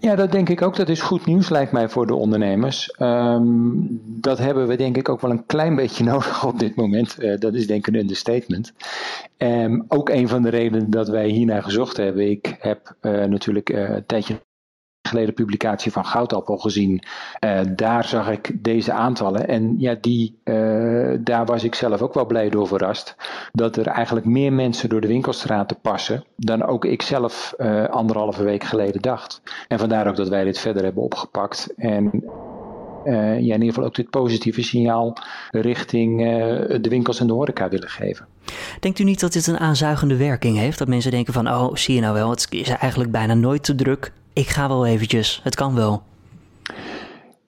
Ja, 0.00 0.14
dat 0.14 0.32
denk 0.32 0.48
ik 0.48 0.62
ook. 0.62 0.76
Dat 0.76 0.88
is 0.88 1.00
goed 1.00 1.26
nieuws, 1.26 1.48
lijkt 1.48 1.72
mij, 1.72 1.88
voor 1.88 2.06
de 2.06 2.14
ondernemers. 2.14 2.94
Um, 2.98 4.00
dat 4.04 4.38
hebben 4.38 4.66
we 4.68 4.76
denk 4.76 4.96
ik 4.96 5.08
ook 5.08 5.20
wel 5.20 5.30
een 5.30 5.46
klein 5.46 5.76
beetje 5.76 6.04
nodig 6.12 6.46
op 6.46 6.58
dit 6.58 6.76
moment. 6.76 7.16
Uh, 7.18 7.38
dat 7.38 7.54
is 7.54 7.66
denk 7.66 7.86
ik 7.86 7.94
een 7.94 8.00
understatement. 8.00 8.72
Um, 9.38 9.84
ook 9.88 10.08
een 10.08 10.28
van 10.28 10.42
de 10.42 10.48
redenen 10.48 10.90
dat 10.90 11.08
wij 11.08 11.28
hiernaar 11.28 11.62
gezocht 11.62 11.96
hebben. 11.96 12.30
Ik 12.30 12.56
heb 12.60 12.96
uh, 13.02 13.24
natuurlijk 13.24 13.70
uh, 13.70 13.88
een 13.88 14.06
tijdje 14.06 14.46
geleden 15.08 15.34
publicatie 15.34 15.92
van 15.92 16.04
Goudappel 16.04 16.56
gezien. 16.56 17.02
Daar 17.74 18.04
zag 18.04 18.30
ik 18.30 18.64
deze 18.64 18.92
aantallen. 18.92 19.48
En 19.48 19.74
ja, 19.78 19.94
die, 20.00 20.40
daar 21.20 21.46
was 21.46 21.64
ik 21.64 21.74
zelf 21.74 22.02
ook 22.02 22.14
wel 22.14 22.26
blij 22.26 22.48
door 22.48 22.66
verrast. 22.66 23.16
Dat 23.52 23.76
er 23.76 23.86
eigenlijk 23.86 24.26
meer 24.26 24.52
mensen 24.52 24.88
door 24.88 25.00
de 25.00 25.06
winkelstraten 25.06 25.80
passen. 25.80 26.24
dan 26.36 26.64
ook 26.64 26.84
ik 26.84 27.02
zelf 27.02 27.54
uh, 27.58 27.88
anderhalve 27.88 28.44
week 28.44 28.64
geleden 28.64 29.02
dacht. 29.02 29.42
En 29.68 29.78
vandaar 29.78 30.08
ook 30.08 30.16
dat 30.16 30.28
wij 30.28 30.44
dit 30.44 30.58
verder 30.58 30.84
hebben 30.84 31.02
opgepakt. 31.02 31.74
En 31.76 32.10
uh, 33.04 33.14
ja, 33.14 33.54
in 33.54 33.60
ieder 33.60 33.68
geval 33.68 33.84
ook 33.84 33.94
dit 33.94 34.10
positieve 34.10 34.62
signaal 34.62 35.16
richting 35.50 36.18
de 36.80 36.88
winkels 36.88 37.20
en 37.20 37.26
de 37.26 37.32
horeca 37.32 37.68
willen 37.68 37.88
geven. 37.88 38.26
Denkt 38.80 38.98
u 38.98 39.04
niet 39.04 39.20
dat 39.20 39.32
dit 39.32 39.46
een 39.46 39.58
aanzuigende 39.58 40.16
werking 40.16 40.56
heeft? 40.56 40.78
Dat 40.78 40.88
mensen 40.88 41.10
denken 41.10 41.32
van, 41.32 41.48
oh, 41.48 41.74
zie 41.74 41.94
je 41.94 42.00
nou 42.00 42.14
wel, 42.14 42.30
het 42.30 42.46
is 42.50 42.68
eigenlijk 42.68 43.10
bijna 43.10 43.34
nooit 43.34 43.62
te 43.64 43.74
druk 43.74 44.12
ik 44.38 44.48
ga 44.48 44.68
wel 44.68 44.86
eventjes, 44.86 45.40
het 45.42 45.54
kan 45.54 45.74
wel. 45.74 46.02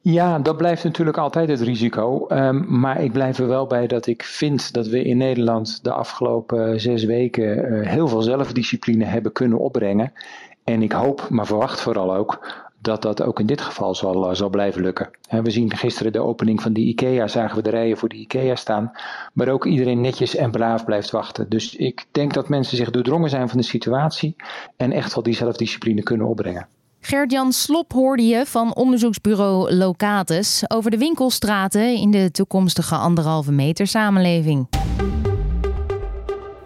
Ja, 0.03 0.39
dat 0.39 0.57
blijft 0.57 0.85
natuurlijk 0.85 1.17
altijd 1.19 1.49
het 1.49 1.61
risico. 1.61 2.27
Um, 2.29 2.81
maar 2.81 3.03
ik 3.03 3.13
blijf 3.13 3.39
er 3.39 3.47
wel 3.47 3.67
bij 3.67 3.87
dat 3.87 4.07
ik 4.07 4.23
vind 4.23 4.73
dat 4.73 4.87
we 4.87 5.05
in 5.05 5.17
Nederland 5.17 5.85
de 5.85 5.93
afgelopen 5.93 6.81
zes 6.81 7.05
weken 7.05 7.73
uh, 7.73 7.89
heel 7.89 8.09
veel 8.09 8.23
zelfdiscipline 8.23 9.05
hebben 9.05 9.33
kunnen 9.33 9.59
opbrengen. 9.59 10.13
En 10.65 10.83
ik 10.83 10.93
hoop, 10.93 11.27
maar 11.29 11.47
verwacht 11.47 11.81
vooral 11.81 12.15
ook, 12.15 12.55
dat 12.79 13.03
dat 13.03 13.23
ook 13.23 13.41
in 13.41 13.47
dit 13.47 13.61
geval 13.61 13.95
zal, 13.95 14.29
uh, 14.29 14.35
zal 14.35 14.49
blijven 14.49 14.83
lukken. 14.83 15.11
We 15.43 15.51
zien 15.51 15.77
gisteren 15.77 16.13
de 16.13 16.21
opening 16.21 16.63
van 16.63 16.73
die 16.73 16.87
IKEA, 16.87 17.29
zagen 17.29 17.57
we 17.57 17.63
de 17.63 17.71
rijen 17.71 17.97
voor 17.97 18.09
de 18.09 18.17
IKEA 18.17 18.55
staan. 18.55 18.93
Maar 19.33 19.49
ook 19.49 19.67
iedereen 19.67 20.01
netjes 20.01 20.37
en 20.37 20.51
braaf 20.51 20.85
blijft 20.85 21.11
wachten. 21.11 21.49
Dus 21.49 21.77
ik 21.77 22.05
denk 22.11 22.35
dat 22.35 22.49
mensen 22.49 22.77
zich 22.77 22.91
doordrongen 22.91 23.31
zijn 23.31 23.49
van 23.49 23.59
de 23.59 23.65
situatie 23.65 24.37
en 24.77 24.93
echt 24.93 25.15
wel 25.15 25.25
die 25.25 25.35
zelfdiscipline 25.35 26.03
kunnen 26.03 26.27
opbrengen. 26.27 26.67
Gert-Jan 27.01 27.53
Slop 27.53 27.93
hoorde 27.93 28.23
je 28.23 28.47
van 28.47 28.75
onderzoeksbureau 28.75 29.75
Locatus 29.75 30.63
over 30.67 30.91
de 30.91 30.99
winkelstraten 30.99 31.95
in 31.95 32.11
de 32.11 32.31
toekomstige 32.31 32.95
anderhalve 32.95 33.53
meter 33.53 33.87
samenleving. 33.87 34.69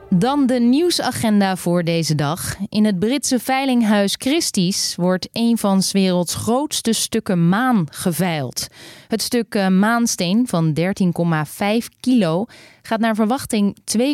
Dan 0.08 0.46
de 0.46 0.60
nieuwsagenda 0.60 1.56
voor 1.56 1.84
deze 1.84 2.14
dag. 2.14 2.56
In 2.68 2.84
het 2.84 2.98
Britse 2.98 3.38
veilinghuis 3.38 4.14
Christie's 4.18 4.94
wordt 4.96 5.28
een 5.32 5.58
van 5.58 5.82
's 5.82 5.92
werelds 5.92 6.34
grootste 6.34 6.92
stukken 6.92 7.48
maan 7.48 7.86
geveild. 7.90 8.66
Het 9.08 9.22
stuk 9.22 9.54
eh, 9.54 9.68
maansteen 9.68 10.48
van 10.48 10.72
13,5 10.80 11.88
kilo 12.00 12.46
gaat 12.82 13.00
naar 13.00 13.14
verwachting 13.14 13.76
2,3 13.98 14.04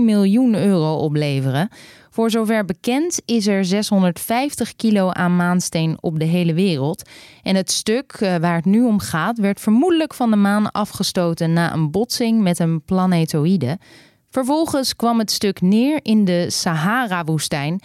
miljoen 0.00 0.54
euro 0.54 0.94
opleveren. 0.94 1.68
Voor 2.10 2.30
zover 2.30 2.64
bekend 2.64 3.20
is 3.24 3.46
er 3.46 3.64
650 3.64 4.76
kilo 4.76 5.10
aan 5.10 5.36
maansteen 5.36 5.96
op 6.00 6.18
de 6.18 6.24
hele 6.24 6.54
wereld. 6.54 7.08
En 7.42 7.56
het 7.56 7.70
stuk 7.70 8.12
eh, 8.12 8.36
waar 8.36 8.54
het 8.54 8.64
nu 8.64 8.84
om 8.84 8.98
gaat, 8.98 9.38
werd 9.38 9.60
vermoedelijk 9.60 10.14
van 10.14 10.30
de 10.30 10.36
maan 10.36 10.70
afgestoten 10.70 11.52
na 11.52 11.72
een 11.72 11.90
botsing 11.90 12.42
met 12.42 12.58
een 12.58 12.82
planetoïde. 12.82 13.78
Vervolgens 14.30 14.96
kwam 14.96 15.18
het 15.18 15.30
stuk 15.30 15.60
neer 15.60 15.98
in 16.02 16.24
de 16.24 16.50
Sahara-woestijn 16.50 17.80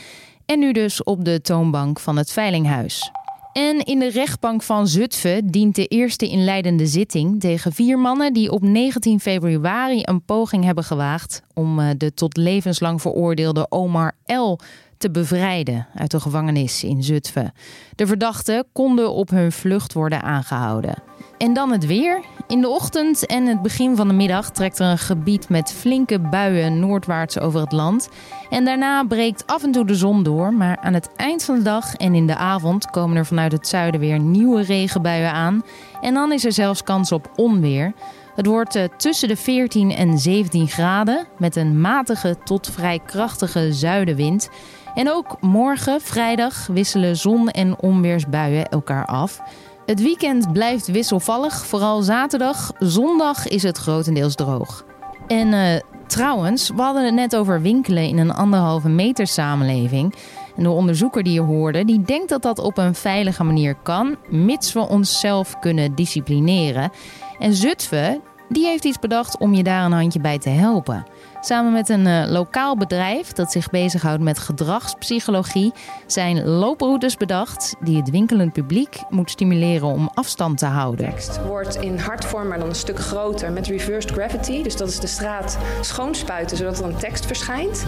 en 0.45 0.59
nu 0.59 0.71
dus 0.71 1.03
op 1.03 1.25
de 1.25 1.41
toonbank 1.41 1.99
van 1.99 2.17
het 2.17 2.31
veilinghuis. 2.31 3.11
En 3.57 3.79
in 3.79 3.99
de 3.99 4.09
rechtbank 4.09 4.63
van 4.63 4.87
Zutphen 4.87 5.47
dient 5.47 5.75
de 5.75 5.87
eerste 5.87 6.27
inleidende 6.27 6.85
zitting 6.85 7.39
tegen 7.39 7.73
vier 7.73 7.99
mannen 7.99 8.33
die 8.33 8.51
op 8.51 8.61
19 8.61 9.19
februari 9.19 10.01
een 10.03 10.25
poging 10.25 10.63
hebben 10.63 10.83
gewaagd 10.83 11.41
om 11.53 11.79
eh, 11.79 11.89
de 11.97 12.13
tot 12.13 12.37
levenslang 12.37 13.01
veroordeelde 13.01 13.65
Omar 13.69 14.15
L 14.25 14.55
te 14.97 15.11
bevrijden 15.11 15.87
uit 15.95 16.11
de 16.11 16.19
gevangenis 16.19 16.83
in 16.83 17.03
Zutphen. 17.03 17.53
De 17.95 18.07
verdachten 18.07 18.65
konden 18.73 19.11
op 19.11 19.29
hun 19.29 19.51
vlucht 19.51 19.93
worden 19.93 20.21
aangehouden. 20.21 21.03
En 21.37 21.53
dan 21.53 21.71
het 21.71 21.85
weer. 21.85 22.23
In 22.47 22.61
de 22.61 22.69
ochtend 22.69 23.25
en 23.25 23.45
het 23.45 23.61
begin 23.61 23.95
van 23.95 24.07
de 24.07 24.13
middag 24.13 24.51
trekt 24.51 24.79
er 24.79 24.85
een 24.85 24.97
gebied 24.97 25.49
met 25.49 25.71
flinke 25.71 26.19
buien 26.19 26.79
noordwaarts 26.79 27.39
over 27.39 27.59
het 27.59 27.71
land. 27.71 28.09
En 28.49 28.65
daarna 28.65 29.03
breekt 29.03 29.47
af 29.47 29.63
en 29.63 29.71
toe 29.71 29.85
de 29.85 29.95
zon 29.95 30.23
door, 30.23 30.53
maar 30.53 30.77
aan 30.77 30.93
het 30.93 31.09
eind 31.15 31.43
van 31.43 31.55
de 31.55 31.61
dag 31.61 31.95
en 31.95 32.15
in 32.15 32.27
de 32.27 32.35
avond 32.35 32.85
komen 32.85 33.17
er 33.17 33.25
vanuit 33.25 33.51
het 33.51 33.67
zuiden 33.67 33.99
weer 33.99 34.19
nieuwe 34.19 34.61
regenbuien 34.61 35.31
aan. 35.31 35.63
En 36.01 36.13
dan 36.13 36.31
is 36.31 36.45
er 36.45 36.51
zelfs 36.51 36.83
kans 36.83 37.11
op 37.11 37.31
onweer. 37.35 37.93
Het 38.35 38.45
wordt 38.45 38.75
uh, 38.75 38.83
tussen 38.97 39.27
de 39.27 39.35
14 39.35 39.91
en 39.91 40.17
17 40.17 40.67
graden 40.67 41.27
met 41.37 41.55
een 41.55 41.81
matige 41.81 42.35
tot 42.43 42.69
vrij 42.69 42.99
krachtige 43.05 43.73
zuidenwind. 43.73 44.49
En 44.95 45.11
ook 45.11 45.41
morgen, 45.41 46.01
vrijdag, 46.01 46.67
wisselen 46.67 47.15
zon- 47.15 47.49
en 47.49 47.79
onweersbuien 47.79 48.69
elkaar 48.69 49.05
af. 49.05 49.41
Het 49.85 50.01
weekend 50.01 50.53
blijft 50.53 50.87
wisselvallig, 50.87 51.65
vooral 51.65 52.01
zaterdag. 52.01 52.71
Zondag 52.79 53.47
is 53.47 53.63
het 53.63 53.77
grotendeels 53.77 54.35
droog. 54.35 54.85
En 55.27 55.47
uh, 55.47 55.79
trouwens, 56.07 56.69
we 56.69 56.81
hadden 56.81 57.05
het 57.05 57.13
net 57.13 57.35
over 57.35 57.61
winkelen 57.61 58.03
in 58.03 58.17
een 58.17 58.33
anderhalve 58.33 58.89
meter 58.89 59.27
samenleving. 59.27 60.15
En 60.55 60.63
de 60.63 60.69
onderzoeker 60.69 61.23
die 61.23 61.33
je 61.33 61.41
hoorde, 61.41 61.85
die 61.85 62.01
denkt 62.01 62.29
dat 62.29 62.41
dat 62.41 62.59
op 62.59 62.77
een 62.77 62.95
veilige 62.95 63.43
manier 63.43 63.75
kan, 63.75 64.15
mits 64.29 64.73
we 64.73 64.79
onszelf 64.79 65.59
kunnen 65.59 65.95
disciplineren. 65.95 66.91
En 67.39 67.53
Zutphen, 67.53 68.21
die 68.49 68.65
heeft 68.65 68.85
iets 68.85 68.99
bedacht 68.99 69.37
om 69.37 69.53
je 69.53 69.63
daar 69.63 69.85
een 69.85 69.91
handje 69.91 70.19
bij 70.19 70.39
te 70.39 70.49
helpen. 70.49 71.05
Samen 71.45 71.73
met 71.73 71.89
een 71.89 72.05
uh, 72.05 72.25
lokaal 72.27 72.77
bedrijf 72.77 73.31
dat 73.31 73.51
zich 73.51 73.69
bezighoudt 73.69 74.23
met 74.23 74.39
gedragspsychologie 74.39 75.73
zijn 76.05 76.45
looproutes 76.45 77.17
bedacht 77.17 77.75
die 77.79 77.97
het 77.97 78.09
winkelend 78.09 78.53
publiek 78.53 78.97
moet 79.09 79.29
stimuleren 79.31 79.87
om 79.87 80.09
afstand 80.13 80.57
te 80.57 80.65
houden. 80.65 81.09
tekst 81.09 81.45
wordt 81.45 81.75
in 81.75 81.97
hartvorm, 81.97 82.47
maar 82.47 82.59
dan 82.59 82.69
een 82.69 82.75
stuk 82.75 82.99
groter 82.99 83.51
met 83.51 83.67
reversed 83.67 84.11
gravity. 84.11 84.63
Dus 84.63 84.75
dat 84.77 84.89
is 84.89 84.99
de 84.99 85.07
straat 85.07 85.57
schoonspuiten 85.81 86.57
zodat 86.57 86.79
er 86.79 86.85
een 86.85 86.97
tekst 86.97 87.25
verschijnt. 87.25 87.85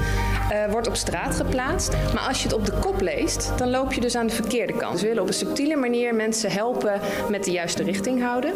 Uh, 0.52 0.72
wordt 0.72 0.88
op 0.88 0.96
straat 0.96 1.36
geplaatst. 1.36 1.92
Maar 2.14 2.28
als 2.28 2.38
je 2.38 2.48
het 2.48 2.58
op 2.58 2.66
de 2.66 2.74
kop 2.80 3.02
leest, 3.02 3.52
dan 3.58 3.70
loop 3.70 3.94
je 3.94 4.02
dus 4.02 4.16
aan 4.16 4.28
de 4.28 4.34
verkeerde 4.34 4.74
kant. 4.78 5.00
We 5.00 5.08
willen 5.08 5.22
op 5.22 5.28
een 5.28 5.34
subtiele 5.34 5.76
manier 5.76 6.16
mensen 6.16 6.52
helpen 6.52 7.00
met 7.30 7.44
de 7.44 7.52
juiste 7.52 7.84
richting 7.84 8.22
houden. 8.22 8.54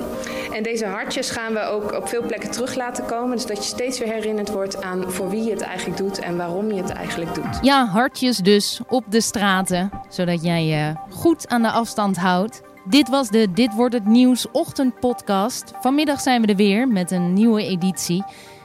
En 0.54 0.64
deze 0.64 0.86
hartjes 0.86 1.30
gaan 1.30 1.54
we 1.54 1.62
ook 1.62 1.94
op 1.94 2.08
veel 2.08 2.26
plekken 2.26 2.52
terug 2.52 2.76
laten 2.76 3.06
komen. 3.06 3.36
Dus 3.36 3.46
dat 3.46 3.58
je 3.58 3.64
steeds 3.64 4.00
weer 4.00 4.14
herinnerd 4.14 4.52
wordt 4.52 4.80
voor 5.08 5.30
wie 5.30 5.44
je 5.44 5.52
het 5.52 5.62
eigenlijk 5.62 5.98
doet 5.98 6.20
en 6.20 6.38
waarom 6.38 6.72
je 6.72 6.82
het 6.82 6.90
eigenlijk 6.90 7.36
doet. 7.36 7.60
Ja, 7.62 7.86
hartjes 7.86 8.38
dus 8.38 8.80
op 8.88 9.04
de 9.10 9.22
straten, 9.22 9.90
zodat 10.10 10.44
jij 10.44 10.66
je 10.66 10.94
goed 11.10 11.48
aan 11.48 11.62
de 11.62 11.72
afstand 11.72 12.18
houdt. 12.18 12.62
Dit 12.86 13.10
was 13.10 13.30
de 13.30 13.52
Dit 13.54 13.76
wordt 13.76 13.94
het 13.94 14.06
nieuws 14.06 14.48
ochtendpodcast. 14.52 15.72
Vanmiddag 15.82 16.22
zijn 16.22 16.42
we 16.42 16.48
er 16.48 16.56
weer 16.56 16.88
met 16.88 17.12
een 17.12 17.34
nieuwe 17.34 17.64
editie. 17.64 18.24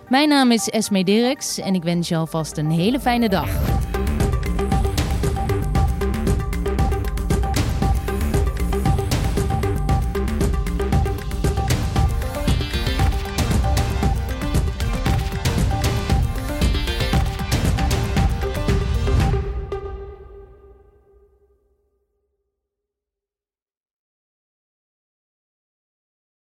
Mijn 0.08 0.28
naam 0.28 0.50
is 0.50 0.68
Esme 0.68 1.04
Dirks 1.04 1.58
en 1.58 1.74
ik 1.74 1.82
wens 1.82 2.08
je 2.08 2.16
alvast 2.16 2.56
een 2.56 2.70
hele 2.70 3.00
fijne 3.00 3.28
dag. 3.28 3.75